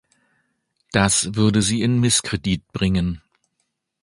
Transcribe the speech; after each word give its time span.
Das 0.91 1.35
würde 1.35 1.61
sie 1.61 1.83
in 1.83 1.99
Misskredit 1.99 2.67
bringen. 2.73 3.21